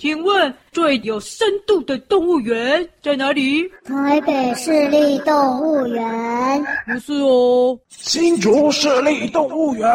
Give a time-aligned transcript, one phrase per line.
[0.00, 3.70] 请问最有深度的动物园在哪里？
[3.84, 6.66] 台北市立动物园。
[6.86, 7.78] 不是哦。
[7.90, 9.86] 新竹市立动物园。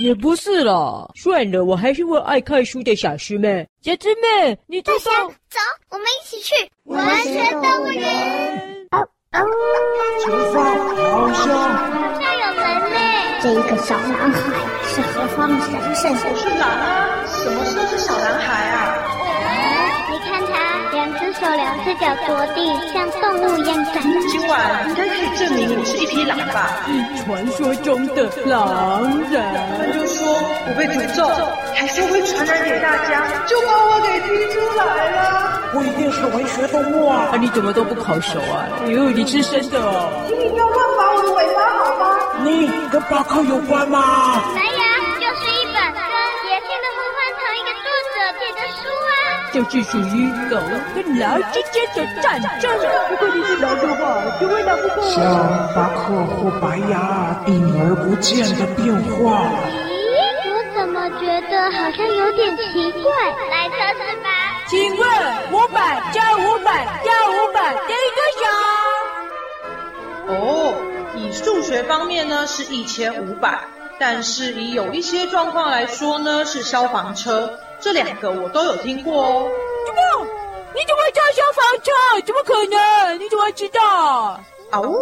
[0.00, 1.08] 也不是啦。
[1.14, 3.64] 算了，我还是问爱看书的小师妹。
[3.80, 4.98] 小师妹，你知道？
[4.98, 5.60] 走，
[5.90, 6.52] 我们一起去
[6.86, 8.88] 文学动物园。
[9.30, 10.64] 前方
[10.98, 12.98] 好像好像有人呢。
[13.40, 14.36] 这一个小男孩
[14.82, 16.12] 是何方神圣？
[16.12, 17.24] 我是哪啊？
[17.28, 18.93] 什么时候是小男孩啊？
[21.54, 24.28] 手两只脚着地，像动物一样站着。
[24.28, 26.82] 今晚应该可以证明我是一匹狼吧？
[27.24, 29.40] 传说中的狼人。
[29.78, 30.26] 他就说
[30.66, 31.24] 我被诅咒，
[31.72, 35.70] 还是会传染给大家，就把我给踢出来了。
[35.74, 37.28] 我一定是文学动物啊！
[37.32, 38.66] 啊，你怎么都不烤熟啊？
[38.84, 40.10] 哎呦，你吃生的哦！
[40.26, 42.16] 请你不要乱拔我的尾巴，好吗？
[42.42, 44.42] 你跟巴克有关吗？
[44.54, 44.93] 没有，
[49.54, 50.56] 就是属于狗
[50.96, 52.68] 跟狼之间的战争。
[53.08, 55.08] 如果你是狼的话，就会打不过。
[55.08, 55.22] 像
[55.76, 59.46] 巴克或白牙隐而不见的变化。
[59.86, 59.94] 咦，
[60.50, 63.12] 我怎么觉得好像有点奇怪？
[63.48, 64.28] 来测试吧。
[64.66, 65.06] 请问
[65.52, 68.20] 五百加五百加五百等于多
[70.26, 70.34] 少？
[70.34, 70.74] 哦，
[71.14, 73.60] 以数学方面呢是一千五百，
[74.00, 77.56] 但是以有一些状况来说呢是消防车。
[77.84, 79.50] 这两个我都有听过哦。
[79.86, 80.26] 怎么？
[80.72, 82.26] 你怎么会叫消防车？
[82.26, 83.20] 怎么可能？
[83.20, 84.40] 你怎么会知道？
[84.70, 84.96] 啊呜！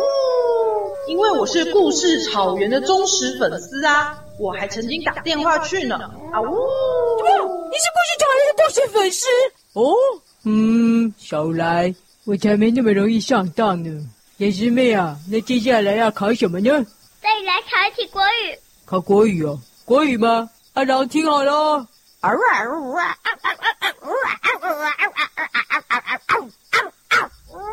[1.07, 5.95] 因为我是故事草原的忠实粉丝啊，我还曾经打电话去呢。
[6.33, 6.45] 啊呜！
[6.45, 7.69] 怎么？
[7.71, 9.27] 你是故事草原的忠实粉丝？
[9.75, 9.95] 哦，
[10.43, 11.95] 嗯，少来，
[12.25, 14.05] 我才没那么容易上当呢。
[14.41, 16.85] 小师妹啊，那接下来要考什么呢？
[17.23, 18.59] 再来考一题国语。
[18.85, 19.57] 考国语哦？
[19.85, 20.51] 国语吗？
[20.73, 21.87] 阿郎听好了。
[22.23, 24.15] 啊呜啊呜啊啊啊啊呜啊
[24.63, 27.19] 呜啊啊啊啊啊啊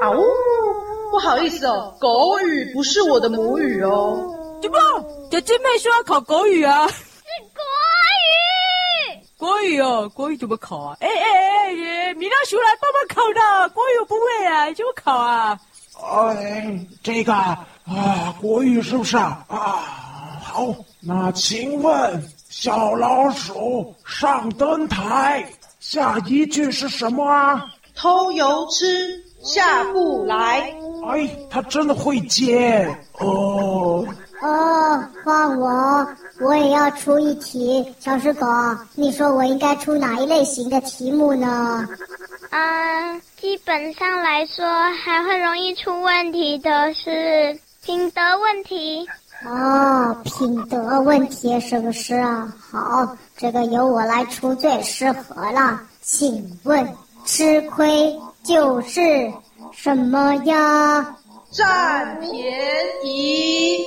[0.02, 0.26] 啊呜！
[1.12, 4.60] 不好意思哦，狗语不是我的母语哦。
[4.60, 4.78] 怎么？
[5.32, 6.88] 小师妹说要考国语啊？
[6.88, 6.94] 是
[7.54, 7.62] 国
[9.14, 9.22] 语。
[9.38, 10.98] 国语哦，国语怎么考啊？
[11.00, 13.22] 哎哎哎，米老鼠来帮忙考
[13.68, 15.60] 的，国语我不会啊，怎么考啊？
[16.02, 17.68] 哎，这个啊，
[18.42, 19.46] 国语是不是啊？
[19.48, 22.39] 啊，好，那请问。
[22.50, 25.48] 小老鼠上灯台，
[25.80, 27.64] 下一句是什么啊？
[27.96, 30.74] 偷油吃，下不来。
[31.08, 32.86] 哎，他真的会接
[33.20, 34.04] 哦。
[34.42, 36.08] 哦，换我，
[36.42, 37.86] 我也要出一题。
[38.00, 38.48] 小石狗，
[38.96, 41.88] 你说我应该出哪一类型的题目呢？
[42.50, 44.66] 嗯，基本上来说，
[45.04, 49.08] 还会容易出问题的是品德问题。
[49.46, 52.54] 哦，品德问题是不是啊？
[52.60, 55.80] 好，这个由我来出最适合了。
[56.02, 56.86] 请问，
[57.26, 58.14] 吃亏
[58.44, 59.32] 就是
[59.72, 61.16] 什么呀？
[61.52, 62.32] 占便
[63.04, 63.80] 宜。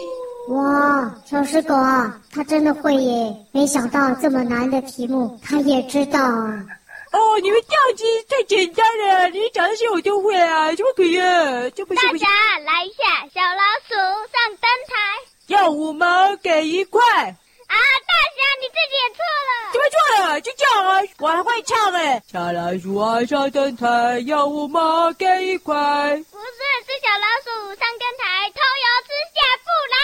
[0.48, 3.36] 哇，小石狗啊，他真的会耶！
[3.52, 6.64] 没想到这么难的题目，他也知道啊。
[7.12, 11.68] 哦，你们这样子太简单了，你们讲这些我都会啊，怎么可以啊？
[11.74, 12.24] 这不是不是。
[12.24, 15.31] 大家来一下，小老鼠上灯台。
[15.48, 17.74] 要五毛给一块啊！
[17.74, 19.50] 大侠，你自己也错了。
[19.72, 19.96] 怎么错
[20.28, 20.40] 了？
[20.40, 21.02] 就这样啊！
[21.18, 22.22] 我还会唱哎。
[22.30, 25.74] 小老鼠爱，上灯台，要五毛给一块。
[25.74, 29.96] 不是，是小老鼠上灯台，偷油吃下不来。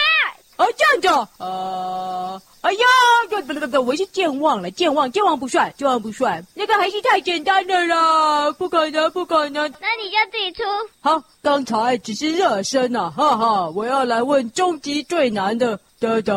[0.57, 1.09] 哦，这样子。
[1.39, 2.85] 呃，哎呀，
[3.31, 6.45] 不不不不，我是健忘了，健忘，健忘不算，健忘不算。
[6.53, 9.73] 那个还是太简单的啦，不可能，不可能。
[9.81, 10.63] 那你就自己出。
[11.01, 15.81] 好，刚才只是热身呐，哈哈，我要来问终极最难的。
[15.99, 16.35] 哒哒，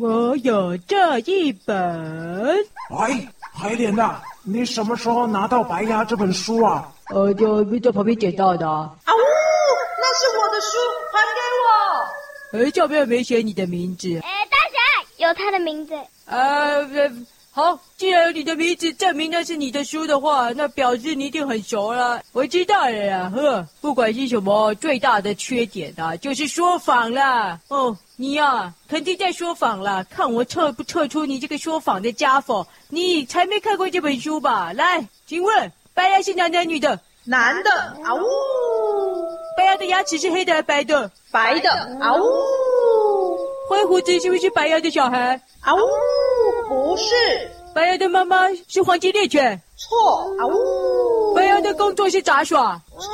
[0.00, 2.66] 我有这一本。
[2.98, 6.90] 哎，海莲呐，你什么时候拿到《白鸭》这本书啊？
[7.10, 8.66] 呃，就在旁边捡到的。
[8.66, 9.20] 啊呜，
[10.00, 10.78] 那是我的书，
[11.12, 12.64] 还给我。
[12.64, 14.08] 哎，上面没写你的名字。
[14.22, 14.71] 哎，大侠
[15.22, 15.94] 有他的名字。
[16.26, 16.84] 呃，
[17.52, 22.20] 好，既然有你的名字，证明那是你的书的话，那表示你一定很熟了。
[22.32, 27.60] 我知道了呀，呵，不管是什么，最大的缺点啊，就是说谎了。
[27.68, 30.02] 哦，你呀、啊，肯定在说谎了。
[30.04, 32.66] 看我测不测出你这个说谎的家伙？
[32.88, 34.72] 你才没看过这本书吧？
[34.72, 36.98] 来，请问白牙是男的女的？
[37.24, 37.70] 男的。
[38.02, 38.20] 啊呜。
[39.56, 41.10] 白牙的牙齿是黑的还是白的？
[41.30, 41.70] 白的。
[42.00, 42.22] 啊呜。
[43.68, 45.40] 灰胡子是不是白牙的小孩？
[45.60, 45.78] 啊呜。
[46.68, 47.14] 不是。
[47.74, 49.60] 白牙的妈妈是黄金猎犬。
[49.76, 50.26] 错。
[50.38, 51.34] 啊呜。
[51.34, 52.80] 白牙的工作是杂耍。
[52.98, 53.10] 错。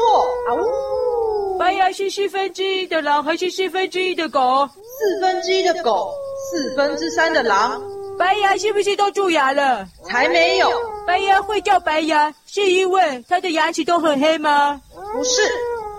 [0.49, 1.59] 啊呜。
[1.59, 4.69] 白牙是四分之一的狼还是四分之一的狗？
[4.69, 6.13] 四分之一的狗，
[6.51, 7.83] 四分之三的狼。
[8.19, 9.87] 白牙是不是都蛀牙了？
[10.05, 10.71] 才没有，
[11.07, 14.81] 白牙会叫白牙，是因为它的牙齿都很黑吗？
[15.13, 15.43] 不是，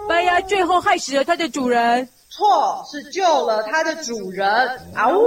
[0.08, 2.08] 白牙最后害死了它的主人。
[2.40, 4.48] 错，是救了它的主人。
[4.96, 5.22] 啊呜！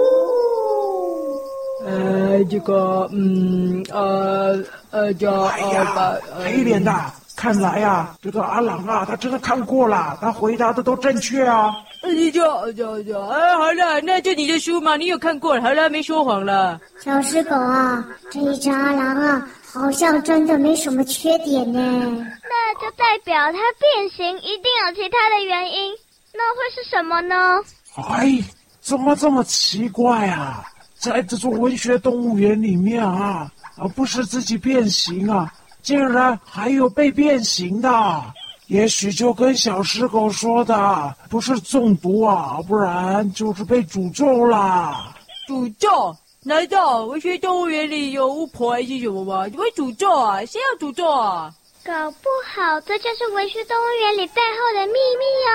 [1.85, 4.59] 呃，这个，嗯，呃，
[4.91, 6.91] 呃，叫哎呀，呃、黑脸的，
[7.37, 11.75] 看来呀、啊，这个阿郎啊，他真的看过了，他回答的都正确啊。
[12.05, 16.81] 你就就就，哎，好了，那就你的书嘛，你有看过了，好了，没说谎了。
[16.99, 21.81] 小狮狗啊，这一只阿郎啊，好像真的没什么缺点呢。
[21.81, 25.93] 那就代表它变形一定有其他的原因，
[26.35, 27.61] 那会是什么呢？
[27.95, 28.43] 哎，
[28.81, 30.65] 怎么这么奇怪啊？
[30.99, 35.53] 在这座文学动物园里面啊，而不是自己变形啊，
[35.83, 38.23] 竟然还有被变形的，
[38.69, 45.15] 也许就跟小狮狗说的，不是中毒啊，不然就是被诅咒啦。
[45.49, 46.17] 诅咒？
[46.45, 49.49] 难道文学动物园里有巫婆还是什么吗？
[49.49, 50.45] 怎么会诅咒啊？
[50.47, 51.53] 谁要诅咒啊？
[51.85, 55.51] 搞不好这就是文学动物园里背后的秘密哦。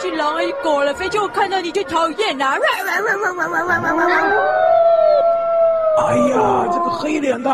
[0.00, 2.58] 是狼还是狗了，非叫我看到你就讨厌呐！
[5.98, 7.48] 哎呀，这个黑脸的，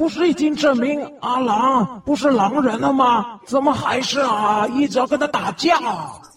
[0.00, 3.38] 不是已经证明阿郎不是狼人了吗？
[3.44, 5.76] 怎么还是啊，一直要跟他打架？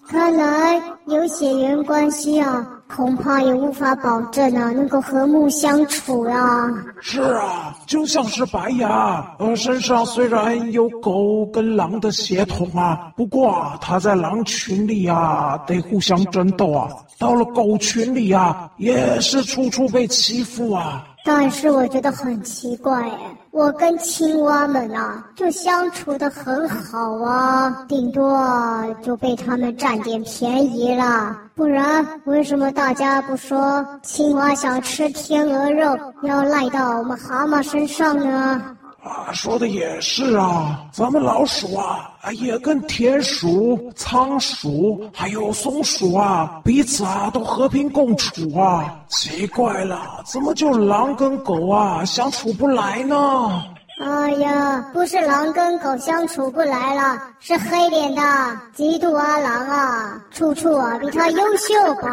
[0.06, 0.75] 看来
[1.06, 6.69] 有血缘关系啊，恐怕也无法保证啊，能够和睦相处啊。
[7.00, 16.89] 是啊，就像是白牙，呃，身上虽然有狗跟狼的血统啊，不过他在狼群里啊，得互相争斗啊。
[17.18, 21.06] 到了狗群里啊，也是处处被欺负啊。
[21.24, 23.18] 但是我觉得很奇怪哎，
[23.53, 28.35] 我跟青蛙们啊就相处的很好啊，顶多
[29.03, 31.38] 就被他们占点便宜了。
[31.53, 38.75] 不然为什么大家不说青蛙想吃天鹅肉，要赖到我们蛤蟆身上呢？
[39.03, 49.01] 啊，说的也是啊，咱们老鼠啊，啊也跟田鼠、仓鼠还有松鼠啊，彼此啊都和平共处啊。
[49.09, 53.63] 奇怪了，怎么就狼跟狗啊相处不来呢？
[54.00, 58.22] 哎呀，不是狼跟狗相处不来了，是黑脸的
[58.75, 62.10] 嫉妒阿狼啊，处处啊比他优秀吧？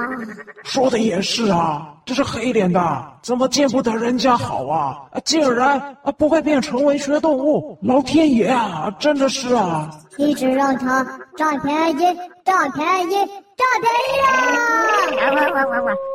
[0.62, 4.98] 说的也是啊，这是黑脸的，怎么见不得人家好啊？
[5.24, 9.90] 竟然啊不会变成文学动物，老天爷啊，真的是啊！
[10.18, 13.16] 一直让他占便宜，占便宜。
[13.60, 14.30] 占便宜啦！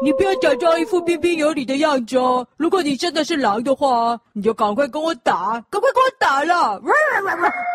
[0.01, 2.45] 你不要假装一副彬彬有礼的样子哦。
[2.57, 6.80] 如果你真的是狼的话，你就赶快跟我打，赶快跟我打了！
[6.80, 6.89] 不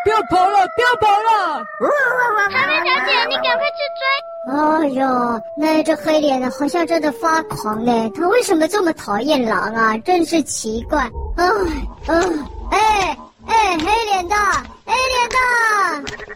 [0.09, 1.63] 要跑了，不要跑了！
[1.79, 2.57] 哈啰小
[3.05, 4.03] 姐，你赶快去追！
[4.51, 4.53] 哎
[4.89, 8.11] 呦，那这黑脸的好像真的发狂嘞！
[8.15, 9.97] 他为什么这么讨厌狼啊？
[9.99, 11.09] 真是奇怪！
[11.37, 11.47] 哎，
[12.07, 14.35] 嗯，哎哎，黑脸的，
[14.85, 15.37] 黑脸的，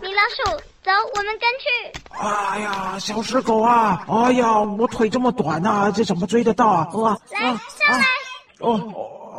[0.01, 0.61] 米老鼠。
[0.85, 1.99] 走，我们跟去。
[2.11, 4.05] 哎呀，小狮狗啊！
[4.07, 6.87] 哎呀，我腿这么短呐、啊，这怎么追得到啊？
[6.93, 7.57] 啊来，上
[7.89, 7.97] 来。
[7.97, 8.05] 啊、
[8.59, 8.79] 哦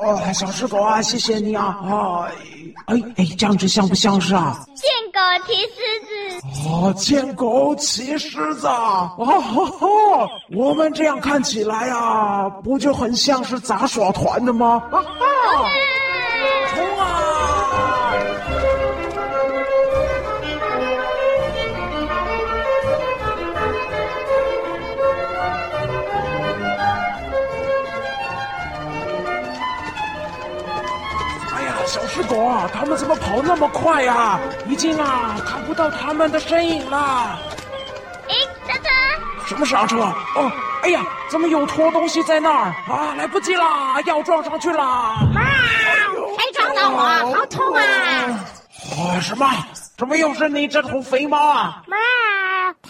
[0.02, 1.78] 哦，小狮狗啊，谢谢你啊！
[1.84, 2.28] 啊
[2.86, 4.66] 哎哎，这样子像不像是啊？
[4.74, 6.68] 见狗骑狮子。
[6.68, 9.14] 哦，见狗骑狮子啊！
[9.16, 14.82] 哦吼吼，我们这样看起来啊，不就很像是杂耍团的吗？
[14.90, 15.70] 啊哈！
[32.36, 34.40] 小狮狗啊，他们怎么跑那么快呀、啊？
[34.66, 37.38] 已经啊看不到他们的身影了。
[38.28, 38.34] 哎，
[38.66, 38.82] 刹车！
[39.46, 39.96] 什么刹车？
[40.34, 40.52] 哦，
[40.82, 41.00] 哎呀，
[41.30, 43.14] 怎么有坨东西在那儿啊？
[43.16, 43.64] 来不及了，
[44.04, 45.16] 要撞上去了！
[45.32, 45.40] 妈，
[46.36, 47.34] 谁撞到我？
[47.34, 47.82] 好痛啊！
[49.16, 49.48] 啊，什么？
[49.96, 51.82] 怎么又是你这头肥猫啊？
[51.86, 51.96] 妈。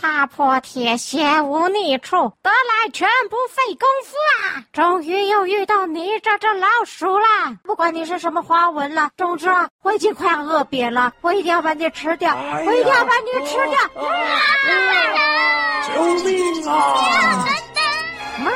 [0.07, 4.63] 踏破铁鞋无觅处，得来全不费工夫啊！
[4.73, 7.27] 终于又遇到你这只老鼠了。
[7.65, 13.81] 不管你是什么花纹了，总之啊，我已经快要饿扁了，我一定要把你吃掉，哎、我一定要把你吃掉！
[14.01, 14.07] 啊
[14.69, 17.45] 啊、救命啊！
[18.39, 18.53] 妈，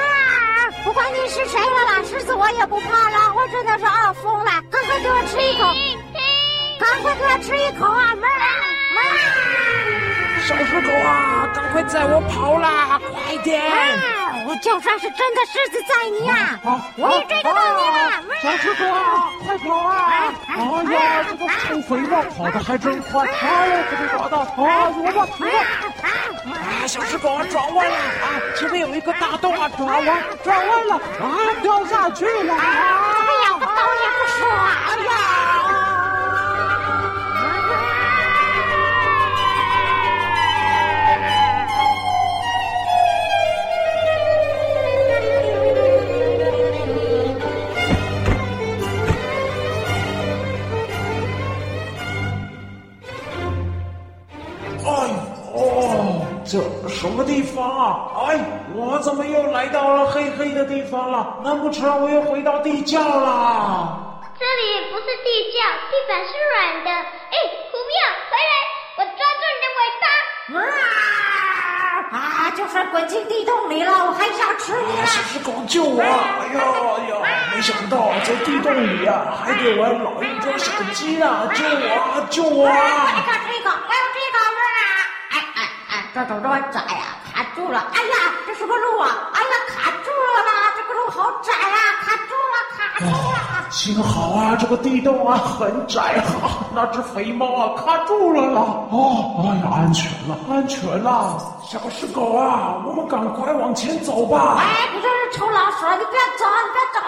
[0.85, 5.65] 不管你是谁了啦，狮子我也不怕了，我真的是饿疯了，赶快给我吃一口，
[6.79, 8.15] 赶快给我吃一口啊！
[8.15, 8.29] 妈，
[8.95, 9.01] 妈。
[10.51, 13.01] 小狮狗啊，赶快载我跑啦！
[13.13, 13.63] 快点！
[14.49, 16.59] 我就算是真的狮子载你啊，
[16.97, 18.35] 我也追得到你了。
[18.43, 20.35] 小狮狗啊，快跑啊！
[20.49, 20.59] 哎
[20.93, 24.39] 呀，这个臭肥猫跑得还真快，哎呀，可被抓到！
[24.41, 26.09] 啊，我吧，我吧！
[26.51, 28.27] 啊，小石狗啊转弯了啊，
[28.57, 32.33] 前面有一个大洞啊，转弯，转弯了啊，掉下去了！
[32.35, 35.60] 怎么样，道也不说，哎呀！
[57.01, 58.29] 什么地方啊？
[58.29, 58.39] 哎，
[58.75, 61.39] 我怎么又来到了黑黑的地方了？
[61.43, 64.21] 难不成我又回到地窖了？
[64.39, 66.91] 这里不是地窖，地板是软的。
[66.91, 67.41] 哎，
[67.73, 67.97] 虎喵，
[68.29, 68.53] 回来！
[68.99, 70.05] 我抓住你的尾巴！
[70.61, 72.13] 啊！
[72.13, 72.53] 啊！
[72.55, 75.07] 就算滚进地洞里了，我还想吃你了！
[75.07, 76.03] 小狮狗救我！
[76.03, 76.05] 哎
[76.53, 77.57] 呦哎呦！
[77.57, 81.49] 没想到在地洞里啊，还得玩老鹰捉小鸡啊！
[81.55, 82.27] 救我！
[82.29, 82.67] 救我！
[82.67, 84.10] 我来看这个，我要这个！
[86.13, 87.87] 这走这么窄呀，卡住了！
[87.95, 89.31] 哎呀，这什么路啊？
[89.33, 90.75] 哎呀，卡住了啦！
[90.77, 93.39] 这个路好窄啊，卡住了，卡住了！
[93.39, 98.61] 啊、幸好啊，这个地洞啊很窄啊，那只肥猫啊卡住了啦！
[98.91, 101.39] 哦，哎呀，安全了，安全了！
[101.63, 104.59] 小石狗啊，我们赶快往前走吧！
[104.59, 107.07] 哎，你这是臭老鼠，你不要走，你不要走！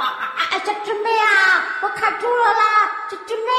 [0.52, 2.64] 哎，小狮妹啊，我卡住了啦！
[3.11, 3.50] 小狮妹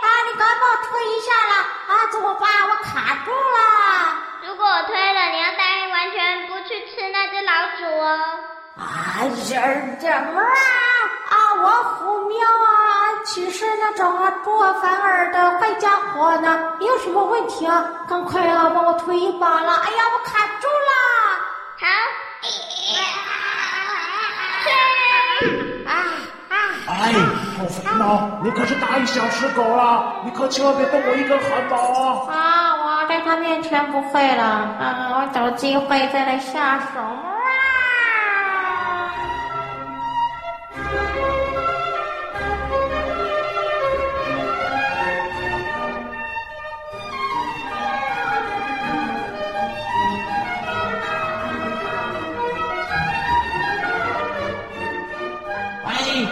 [0.00, 1.60] 啊，你赶快帮我推一下啦！
[1.88, 2.48] 啊，怎么办？
[2.70, 4.31] 我卡住了！
[4.64, 8.38] 我推了，你要答应完全不去吃那只老鼠哦。
[8.78, 9.62] 哎呀，
[9.98, 10.46] 怎么啊？
[11.30, 16.74] 啊，我虎喵啊，岂是那种啊出尔反尔的坏家伙呢？
[16.78, 17.84] 你有什么问题啊？
[18.08, 19.74] 赶快啊，帮我推一把了！
[19.74, 20.92] 哎呀，我卡住了。
[21.80, 21.86] 好。
[25.86, 25.92] 啊
[26.50, 26.54] 啊！
[26.88, 27.12] 哎，
[27.58, 31.76] 臭肥猫，你可是大一小狮狗了，你可千万别动我一根汗毛
[32.28, 32.32] 啊！
[32.32, 32.71] 啊。
[33.12, 35.12] 在他面前不会了，啊！
[35.12, 37.00] 我找机会再来下手。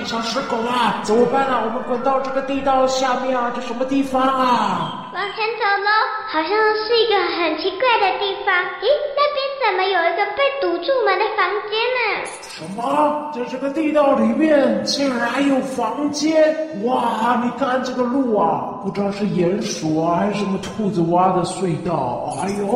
[0.06, 1.60] 小石狗啊，怎么办啊？
[1.64, 5.06] 我们滚到这个地道下面啊，这什么地方啊？
[5.14, 5.44] 往前
[6.32, 8.54] 好像是一个很奇怪的地方。
[8.80, 12.24] 咦，那边怎么有一个被堵住门的房间呢？
[12.40, 13.32] 什么？
[13.34, 16.56] 在这个地道里面竟然还有房间？
[16.84, 22.32] 哇，你看这个路啊，不知道是鼹鼠啊还是什么兔子挖的隧道。
[22.44, 22.68] 哎呦，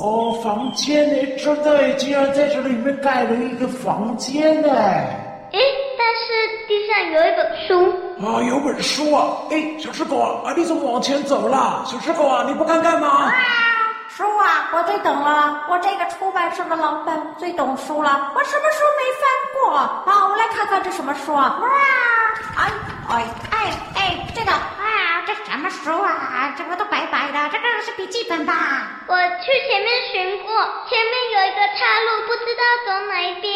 [0.00, 1.36] 哦，房间呢？
[1.38, 4.68] 真的，竟然在这里面盖了一个房间呢。
[4.70, 5.58] 诶，
[5.98, 9.26] 但是地上有一本书啊，有本书啊！
[9.50, 11.84] 哎，小石狗啊，你怎么往前走了？
[11.84, 13.08] 小石狗啊，你不看看吗？
[13.08, 13.34] 啊，
[14.08, 19.76] 书啊，我最懂了，我这个出版社的老板最懂书了，我什么书没翻过？
[19.76, 21.58] 啊，我来看看这什么书啊！
[21.60, 21.68] 哇，
[22.56, 22.72] 哎
[23.10, 24.42] 哎哎哎，这
[25.78, 25.86] 个。
[25.86, 26.54] 这什么书啊？
[26.56, 28.88] 这个都白白的，这个是笔记本吧？
[29.06, 30.52] 我去前面寻过，
[30.88, 33.54] 前面有一个岔路，不知道走哪一边。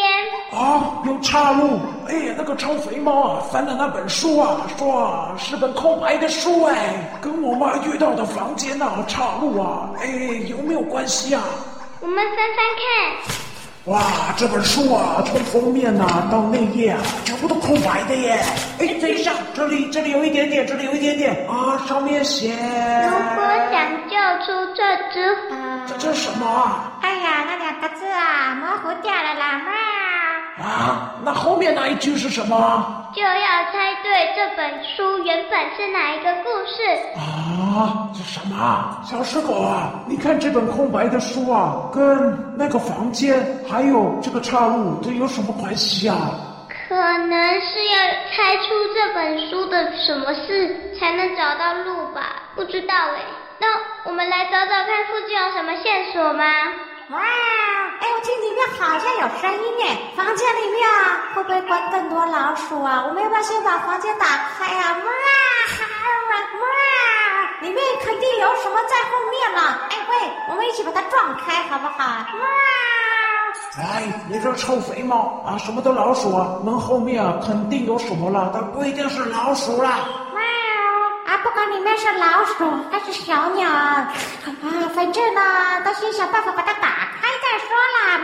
[0.51, 1.79] 啊，有岔路！
[2.07, 10.07] 哎，那个超肥猫啊，翻了那本书啊，说是本空白的书，哎，跟我妈遇到的房间啊，岔路啊，哎，
[10.47, 11.43] 有没有关系啊？
[11.99, 13.50] 我们翻翻看。
[13.85, 13.99] 哇，
[14.37, 18.39] 这本书啊，从封面呐、啊、到内页啊，全部都空白的耶！
[18.77, 22.49] 哎，等一下，这里这里有一点点，这里有一点点啊，上面写。
[22.49, 26.93] 如果想救出这只，呃、这这是什么啊？
[27.01, 30.00] 哎呀，那两个字啊，模糊掉了啦嘛。
[30.61, 33.09] 啊，那后面那一句是什么？
[33.13, 33.31] 就要
[33.71, 36.81] 猜对这本书原本是哪一个故事
[37.17, 38.09] 啊？
[38.13, 39.01] 这什么？
[39.03, 46.15] 小石狗啊，你看这本空白的书啊，跟那个房间还有这个岔路，这有什么关系啊？
[46.87, 47.97] 可能是要
[48.31, 52.21] 猜出这本书的什么事，才能找到路吧？
[52.55, 53.21] 不知道哎。
[53.59, 53.67] 那
[54.09, 56.43] 我们来找找看附近有什么线索吗？
[57.11, 59.97] 哇，哎，我听里面好像有声音耶！
[60.15, 63.03] 房间里面啊，会不会关更多老鼠啊？
[63.05, 64.25] 我们要不要先把房间打
[64.57, 64.91] 开啊？
[64.93, 69.87] 哇，哇哇，里面肯定有什么在后面了。
[69.89, 72.05] 哎喂，我们一起把它撞开好不好？
[72.39, 72.45] 哇！
[73.77, 79.99] 哎，你这臭肥猫啊，什么都老鼠啊，门后面啊肯定有什么了，但不一定是老鼠啦。
[80.29, 80.45] 不管
[81.71, 84.13] 里面是老鼠还是小鸟，啊，
[84.93, 85.41] 反正呢，
[85.85, 86.87] 都先想办法把它打
[87.21, 88.21] 开再说啦。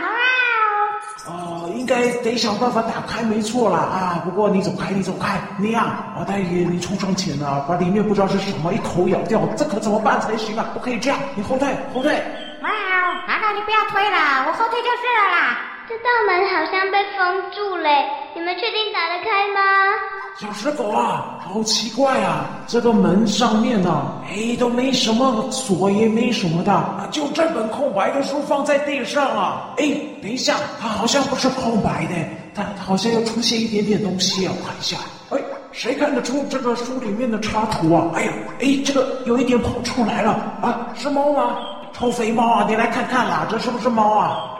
[1.26, 4.22] 呃，应该得想办法打开，没错啦啊！
[4.24, 10.64] 不过你走开，你走开，那样啊，大爷，你冲上前啊，把里面不知道是什么一口咬掉，这可怎么办才行啊？
[10.72, 12.12] 不可以这样，你后退，后退。
[12.60, 12.70] 喵，
[13.26, 15.56] 妈妈，你不要推了，我后退就是了啦。
[15.88, 17.88] 这道门好像被封住嘞，
[18.34, 19.60] 你们确定打得开吗？
[20.38, 22.44] 小石狗啊，好奇怪啊！
[22.66, 29.70] 这个门上面呢、啊，哎，都没什么锁，也没什么的，就这本空白的书放在地上啊。
[29.78, 32.14] 哎，等一下，它好像不是空白的，
[32.54, 34.98] 它好像要出现一点点东西啊，我看一下。
[35.30, 35.40] 哎，
[35.72, 38.10] 谁看得出这个书里面的插图啊？
[38.14, 41.56] 哎呀，哎，这个有一点跑出来了啊，是猫吗？
[41.94, 44.54] 超肥猫啊，你来看看啦，这是不是猫啊？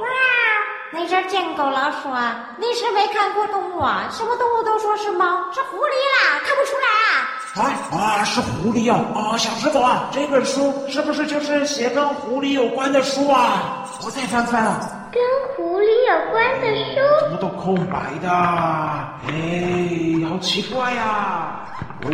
[0.90, 2.48] 那只贱狗老鼠啊！
[2.56, 4.08] 你是没看过动物啊？
[4.10, 7.28] 什么动物都说是猫，是狐狸啦，看不出来啊？
[7.56, 7.60] 啊
[7.92, 9.04] 啊，是狐狸啊！
[9.14, 13.84] 啊，小石狗啊，这本书是不是就是写跟狐狸有关的书啊？
[14.02, 14.80] 我再翻翻啊。
[15.12, 15.22] 跟
[15.56, 17.00] 狐狸有关的书？
[17.20, 18.30] 怎么都空白的？
[19.28, 21.68] 哎，好奇怪呀、啊！
[22.04, 22.10] 哦，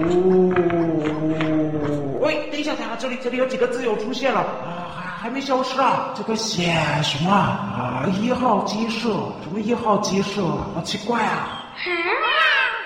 [2.20, 5.03] 喂，等一下，等一下，这里这里有几个字又出现了啊！
[5.24, 6.12] 还没消失啊！
[6.14, 6.70] 这个写
[7.02, 8.04] 什么啊？
[8.20, 9.08] 一号鸡舍？
[9.42, 10.42] 什么一号鸡舍？
[10.74, 11.64] 好奇怪啊！
[11.72, 11.80] 啊，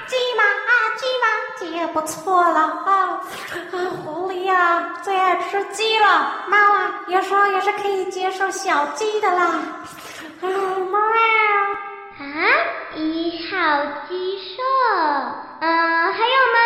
[0.07, 0.45] 鸡吗？
[0.47, 1.27] 啊，鸡吗？
[1.59, 2.93] 鸡也不错了啊！
[2.93, 3.21] 啊，
[4.05, 6.45] 狐狸啊，最爱吃鸡了。
[6.47, 9.43] 猫啊，有时候也是可以接受小鸡的啦。
[10.41, 10.47] 啊，
[10.93, 10.97] 猫
[12.21, 12.23] 啊，
[12.95, 14.63] 一号鸡舍？
[15.59, 16.61] 嗯、呃，还有吗？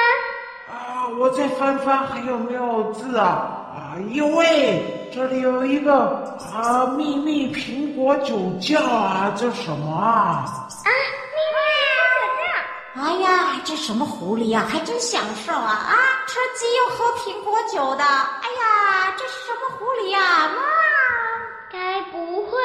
[0.68, 3.58] 啊，我再翻翻，还有没有字啊？
[3.74, 10.44] 啊呦喂，这里有一个啊，秘密苹果酒窖啊，这什么啊？
[10.44, 10.90] 啊，
[11.32, 13.02] 秘密苹果酒窖！
[13.02, 15.94] 哎呀，这什么狐狸啊，还真享受啊啊！
[16.26, 20.22] 吃鸡又喝苹果酒的，哎呀，这是什么狐狸啊？
[20.22, 20.52] 啊，
[21.70, 22.58] 该不会？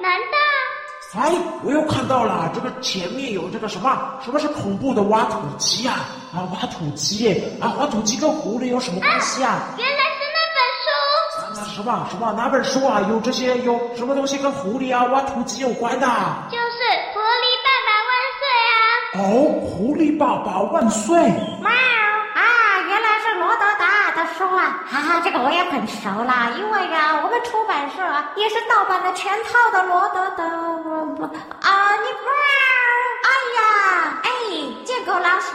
[0.00, 1.20] 难道？
[1.20, 1.32] 哎，
[1.62, 4.18] 我又看到了，这个前面有这个什么？
[4.24, 6.06] 什么是恐怖的挖土机啊？
[6.34, 7.42] 啊，挖土机！
[7.60, 9.50] 啊，挖土机跟狐狸有什么关系啊？
[9.50, 11.74] 啊原来是那本书。
[11.74, 13.00] 什么什么哪本书啊？
[13.08, 16.06] 有这些有什么东西跟狐狸啊、挖土机有关的？
[16.50, 16.76] 就是
[17.12, 18.78] 狐狸爸爸万岁啊！
[19.14, 19.24] 哦，
[19.62, 21.16] 狐狸爸爸万岁！
[21.62, 22.42] 猫啊，
[22.86, 24.84] 原来是罗德达的书啊！
[24.86, 30.44] 哈、啊、哈，这个我也很熟啦，因为啊，我们出版社啊也是盗版了全套的罗德的。
[30.44, 32.28] 啊，你猫！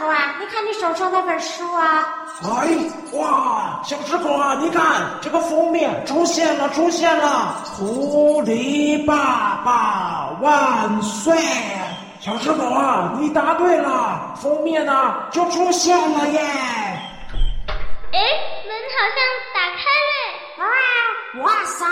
[0.00, 2.06] 狗老鼠啊，你看你手上那本书啊。
[2.42, 2.68] 哎，
[3.12, 11.36] 哇，小石狗啊，你看这个封面出现了，出现了，狐狸爸爸万岁！
[12.20, 16.40] 小石狗啊，你答对了，封面呢就出现了耶！
[18.12, 18.20] 哎，
[18.66, 19.18] 门好像
[19.54, 20.14] 打开了！
[20.58, 21.84] 哇，哇塞，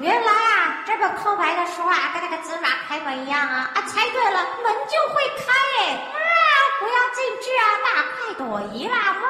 [0.00, 3.70] 原来啊，这本空白的书啊，跟那个芝麻开门一样啊！
[3.74, 5.52] 啊，猜对了，门就会开
[5.86, 6.21] 哎！
[6.82, 8.96] 哇，我要进去啊，大快朵颐啦！
[9.22, 9.26] 哇！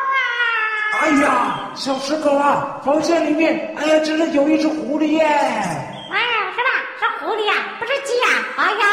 [1.00, 5.22] 哎呀，小石狗啊，房间里面，哎呀，真的有一只狐狸耶！
[5.22, 6.70] 哎呀，是吧？
[6.98, 8.28] 是狐狸啊，不是鸡啊！
[8.56, 8.86] 哎呀，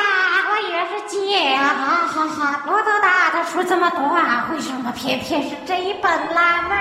[0.52, 1.76] 我以为是鸡啊！
[1.78, 6.62] 好好好，罗德大的书这么多啊，为什么偏偏是这一本啦？
[6.63, 6.76] 嘛？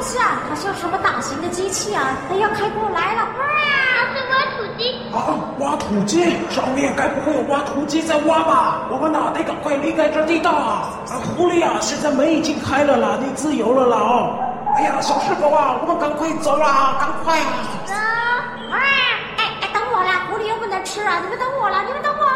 [0.00, 0.40] 东西啊？
[0.48, 2.16] 好像什么大型的机器啊！
[2.26, 3.28] 它要开过来了！
[3.36, 3.44] 哇，
[4.16, 4.96] 是挖土机！
[5.12, 6.24] 啊，挖土机！
[6.48, 8.80] 上面该不会有挖土机在挖吧？
[8.90, 10.88] 我们哪得赶快离开这地道啊！
[11.10, 14.38] 啊，狐狸啊，现在门已经开了啦，你自由了啦哦！
[14.78, 17.44] 哎呀，小师傅啊，我们赶快走啦，赶快啊！
[17.84, 17.92] 走！
[18.72, 18.78] 哇，
[19.36, 20.24] 哎哎，等我啦！
[20.30, 21.20] 狐狸又不能吃啊！
[21.22, 21.82] 你们等我啦！
[21.86, 22.29] 你们等我！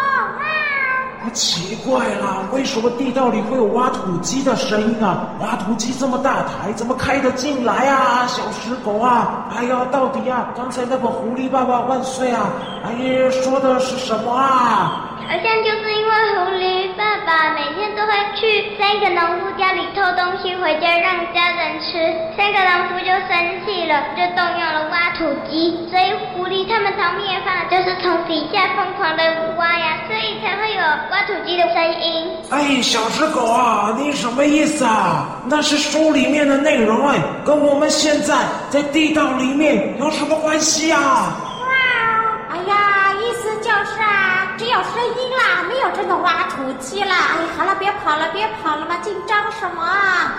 [1.33, 5.29] 奇怪了，为什么地道里会有挖土机的声音啊？
[5.41, 8.27] 挖土机这么大台，怎么开得进来啊？
[8.27, 9.47] 小石狗啊！
[9.57, 12.51] 哎呀，到底啊，刚才那个狐狸爸爸万岁啊！
[12.85, 15.11] 哎呀，说的是什么啊？
[15.27, 16.13] 好像就是因为
[16.45, 17.74] 狐狸爸爸没
[18.15, 29.25] 会去三个农夫家里偷东西回家让家人吃，三个农夫就生气了，就动用了挖土机，所以狐狸他们逃命的方法就是从底下疯狂的
[29.57, 32.31] 挖呀，所以才会有挖土机的声音。
[32.51, 35.41] 哎，小石狗啊，你什么意思啊？
[35.47, 38.37] 那是书里面的内容哎，跟我们现在
[38.71, 41.35] 在地道里面有什么关系啊？
[41.63, 44.34] 哇，哎呀，意思就是啊。
[44.57, 47.17] 只有声音啦，没有真的挖土机啦！
[47.35, 50.35] 哎，好了，别跑了，别跑了嘛，紧张什么啊？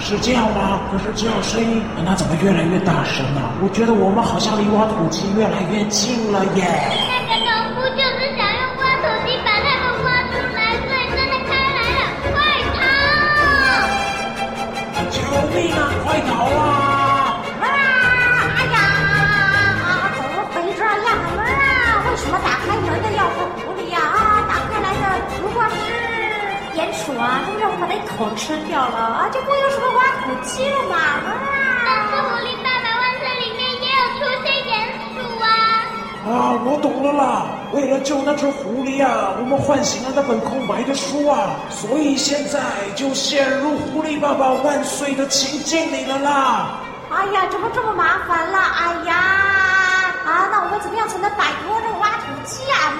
[0.00, 0.80] 是这样吗？
[0.90, 3.42] 可是只有声音，那怎么越来越大声呢？
[3.62, 6.64] 我觉得我们好像离挖土机越来越近了耶。
[27.04, 30.96] 鼠啊，都让我把它一口吃掉了啊，就不会有什么挖土机了嘛！
[30.96, 31.34] 啊！
[31.84, 34.70] 但是狐狸爸爸万岁里面也有出现鼹
[35.10, 35.46] 鼠啊！
[36.24, 37.46] 啊，我懂了啦！
[37.72, 42.60] 为了救那只狐狸啊，我们唤醒了那本空白的书啊，所以现在
[42.94, 46.78] 就陷入狐狸爸爸万岁的情境里了啦！
[47.10, 48.60] 哎呀，怎么这么麻烦啦？
[48.78, 49.14] 哎呀！
[50.24, 52.94] 啊，那我们怎么样才能摆脱这个挖土机啊？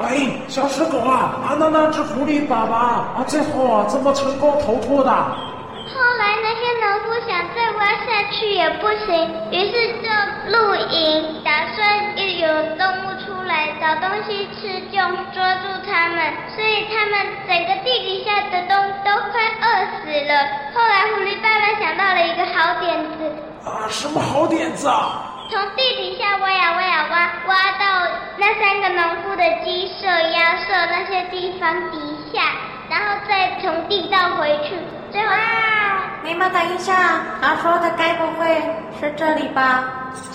[0.00, 0.08] 啊！
[0.08, 0.16] 哎，
[0.48, 5.10] 小石狗啊，啊，那那只狐狸爸爸啊，最后啊怎么成功逃脱的？
[5.12, 10.08] 后来那些农夫想再挖下去也不行，于是就
[10.50, 14.98] 露营，打算一有动物出来找东西吃就
[15.34, 19.64] 捉住它们，所以他们整个地底下的东西都快饿
[20.00, 20.32] 死了。
[20.74, 23.68] 后来狐狸爸爸想到了一个好点子。
[23.68, 25.29] 啊，什么好点子啊？
[25.50, 31.98] 从地底下挖呀挖呀挖，挖到那三个农夫的鸡舍、鸭舍那些地方底
[32.32, 32.40] 下，
[32.88, 34.76] 然后再从地道回去。
[35.10, 38.62] 最后，啊，你们等一下，他说的该不会
[39.00, 39.84] 是这里吧？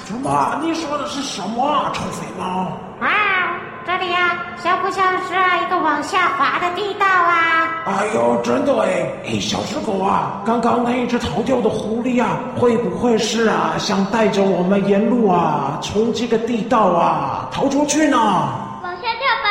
[0.06, 0.60] 什么？
[0.62, 2.78] 你说的是什么啊，臭肥猫？
[3.00, 3.56] 啊！
[3.86, 7.70] 这里呀，像不像是啊一个往下滑的地道啊？
[7.86, 9.08] 哎呦，真的哎！
[9.26, 18.18] 哎，小石狗啊，刚刚那一只逃掉的狐狸啊，会不会是啊想带着我们沿路啊从这个地道啊逃出去呢？
[18.18, 19.50] 往下跳吧！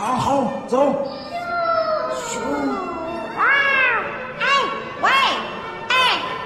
[0.00, 0.78] 啊，好，走。
[2.16, 2.40] 咻！
[3.36, 3.44] 啊！
[4.40, 4.46] 哎，
[5.02, 5.10] 喂，
[5.88, 5.94] 哎，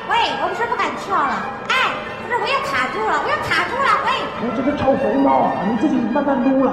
[0.08, 1.74] 喂，我们是不敢跳了，哎，
[2.22, 4.10] 不是我要卡住了，我要卡住了，喂！
[4.42, 6.72] 我这个臭肥猫，你自己慢慢撸了。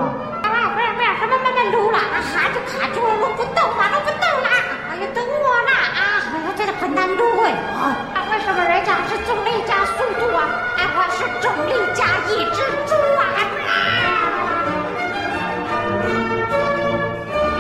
[1.70, 4.48] 什么慢慢撸了啊哈，就卡住了，撸不动了，撸不动了！
[4.90, 6.00] 哎呀，等我啦啊！
[6.34, 7.96] 哎呀，真的很难撸哎啊！
[8.32, 10.48] 为什么人家是重力加速度啊？
[10.78, 13.22] 啊，我是重力加一只猪啊！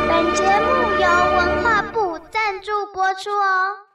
[0.07, 0.67] 本节目
[0.99, 1.05] 由
[1.37, 3.76] 文化部赞助播出哦。